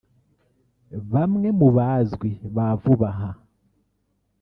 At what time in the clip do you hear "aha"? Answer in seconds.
3.13-3.29